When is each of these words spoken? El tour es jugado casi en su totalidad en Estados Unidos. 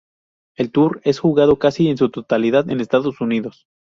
El 0.57 0.71
tour 0.71 0.99
es 1.03 1.19
jugado 1.19 1.59
casi 1.59 1.87
en 1.89 1.97
su 1.97 2.09
totalidad 2.09 2.67
en 2.71 2.81
Estados 2.81 3.21
Unidos. 3.21 3.67